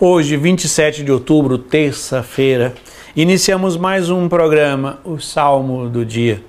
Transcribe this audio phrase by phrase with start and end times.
[0.00, 2.72] Hoje, 27 de outubro, terça-feira,
[3.16, 6.40] iniciamos mais um programa, o Salmo do Dia.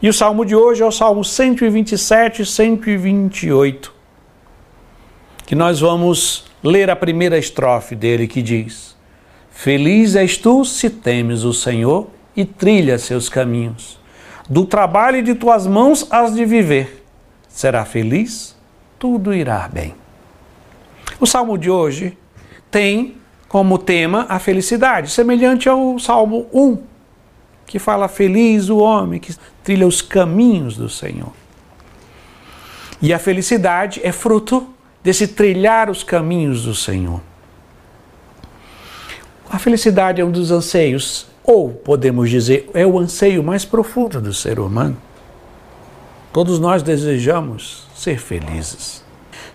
[0.00, 3.92] E o salmo de hoje é o Salmo 127 e 128,
[5.44, 8.94] que nós vamos ler a primeira estrofe dele que diz:
[9.50, 12.06] Feliz és tu se temes o Senhor
[12.36, 13.98] e trilha seus caminhos.
[14.48, 17.04] Do trabalho de tuas mãos has de viver.
[17.48, 18.56] Será feliz,
[19.00, 19.96] tudo irá bem.
[21.18, 22.16] O salmo de hoje
[22.70, 23.16] tem
[23.48, 26.78] como tema a felicidade, semelhante ao Salmo 1,
[27.66, 31.32] que fala: Feliz o homem que trilha os caminhos do Senhor.
[33.00, 34.68] E a felicidade é fruto
[35.02, 37.20] desse trilhar os caminhos do Senhor.
[39.50, 44.34] A felicidade é um dos anseios, ou podemos dizer, é o anseio mais profundo do
[44.34, 44.96] ser humano.
[46.32, 49.02] Todos nós desejamos ser felizes.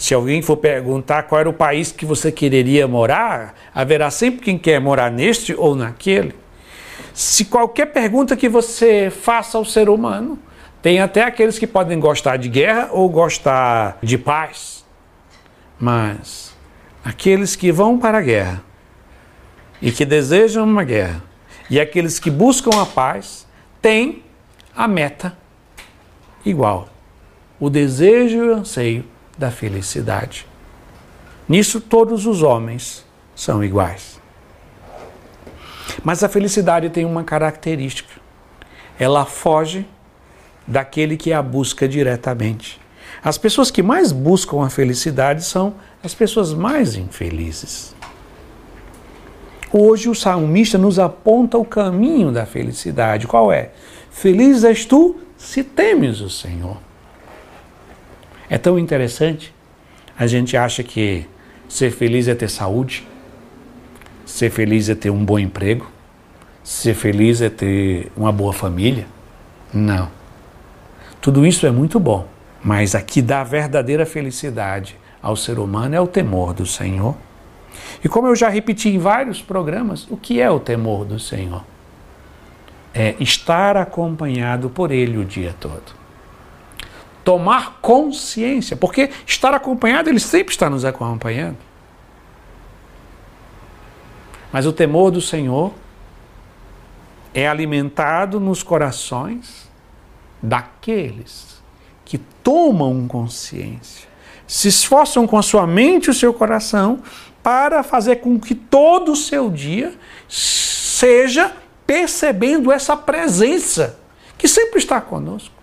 [0.00, 4.56] Se alguém for perguntar qual era o país que você quereria morar, haverá sempre quem
[4.56, 6.34] quer morar neste ou naquele.
[7.12, 10.38] Se qualquer pergunta que você faça ao ser humano,
[10.80, 14.86] tem até aqueles que podem gostar de guerra ou gostar de paz.
[15.78, 16.56] Mas
[17.04, 18.64] aqueles que vão para a guerra
[19.82, 21.22] e que desejam uma guerra,
[21.68, 23.46] e aqueles que buscam a paz,
[23.82, 24.22] têm
[24.74, 25.36] a meta
[26.42, 26.88] igual:
[27.60, 30.46] o desejo e o anseio da felicidade.
[31.48, 34.20] Nisso, todos os homens são iguais.
[36.04, 38.20] Mas a felicidade tem uma característica:
[38.98, 39.86] ela foge
[40.66, 42.78] daquele que a busca diretamente.
[43.24, 47.94] As pessoas que mais buscam a felicidade são as pessoas mais infelizes.
[49.72, 53.26] Hoje o salmista nos aponta o caminho da felicidade.
[53.26, 53.70] Qual é?
[54.10, 56.89] Feliz és tu se temes o Senhor.
[58.50, 59.54] É tão interessante.
[60.18, 61.24] A gente acha que
[61.68, 63.06] ser feliz é ter saúde,
[64.26, 65.88] ser feliz é ter um bom emprego,
[66.64, 69.06] ser feliz é ter uma boa família.
[69.72, 70.10] Não.
[71.20, 72.26] Tudo isso é muito bom,
[72.62, 77.16] mas a que dá verdadeira felicidade ao ser humano é o temor do Senhor.
[78.02, 81.64] E como eu já repeti em vários programas, o que é o temor do Senhor?
[82.92, 85.99] É estar acompanhado por Ele o dia todo
[87.24, 91.58] tomar consciência, porque estar acompanhado, ele sempre está nos acompanhando.
[94.52, 95.72] Mas o temor do Senhor
[97.32, 99.68] é alimentado nos corações
[100.42, 101.60] daqueles
[102.04, 104.08] que tomam consciência,
[104.46, 107.02] se esforçam com a sua mente e o seu coração
[107.42, 109.94] para fazer com que todo o seu dia
[110.28, 111.54] seja
[111.86, 113.98] percebendo essa presença
[114.36, 115.59] que sempre está conosco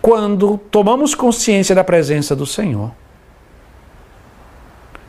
[0.00, 2.90] quando tomamos consciência da presença do Senhor,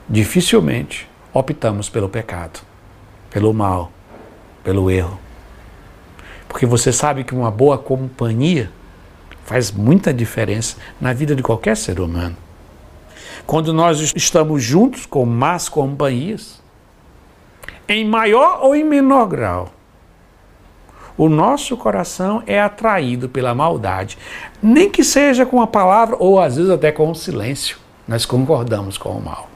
[0.08, 2.60] dificilmente optamos pelo pecado,
[3.30, 3.92] pelo mal,
[4.64, 5.18] pelo erro.
[6.48, 8.70] Porque você sabe que uma boa companhia
[9.46, 12.36] faz muita diferença na vida de qualquer ser humano.
[13.48, 16.62] Quando nós estamos juntos com más companhias,
[17.88, 19.74] em maior ou em menor grau,
[21.22, 24.18] o nosso coração é atraído pela maldade,
[24.60, 27.78] nem que seja com a palavra ou às vezes até com o silêncio.
[28.08, 29.48] Nós concordamos com o mal.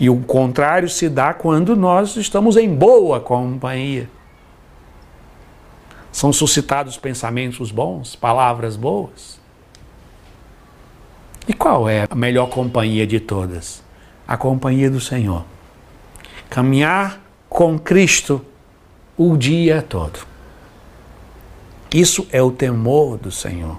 [0.00, 4.08] E o contrário se dá quando nós estamos em boa companhia.
[6.10, 9.38] São suscitados pensamentos bons, palavras boas.
[11.46, 13.84] E qual é a melhor companhia de todas?
[14.26, 15.44] A companhia do Senhor.
[16.48, 18.42] Caminhar com Cristo
[19.18, 20.20] o dia todo.
[21.92, 23.78] Isso é o temor do Senhor.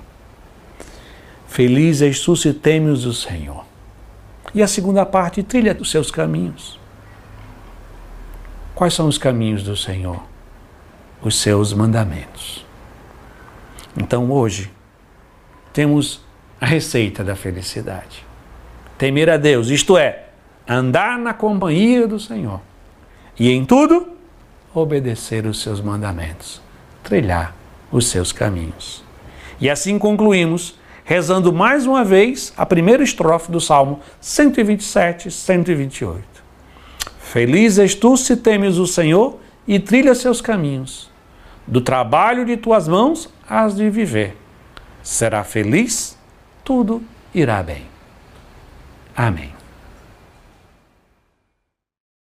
[1.47, 3.65] Feliz és tu se temes o Senhor.
[4.53, 6.79] E a segunda parte, trilha os seus caminhos.
[8.75, 10.21] Quais são os caminhos do Senhor?
[11.21, 12.65] Os seus mandamentos.
[13.97, 14.71] Então hoje
[15.71, 16.21] temos
[16.59, 18.25] a receita da felicidade.
[18.97, 20.25] Temer a Deus, isto é,
[20.67, 22.59] andar na companhia do Senhor.
[23.39, 24.18] E em tudo,
[24.73, 26.61] obedecer os seus mandamentos,
[27.03, 27.55] trilhar
[27.91, 29.03] os seus caminhos.
[29.59, 36.23] E assim concluímos, rezando mais uma vez a primeira estrofe do Salmo 127, 128.
[37.19, 41.09] Feliz és tu se temes o Senhor e trilha seus caminhos.
[41.67, 44.35] Do trabalho de tuas mãos has de viver.
[45.03, 46.17] Será feliz,
[46.63, 47.85] tudo irá bem.
[49.15, 49.58] Amém.